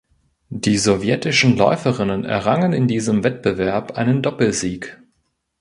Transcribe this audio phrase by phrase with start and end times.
[0.49, 4.99] Die sowjetischen Läuferinnen errangen in diesem Wettbewerb einen Doppelsieg.